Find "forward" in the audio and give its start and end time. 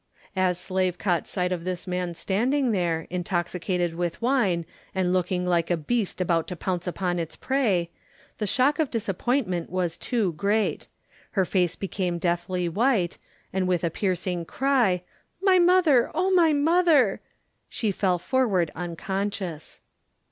18.17-18.71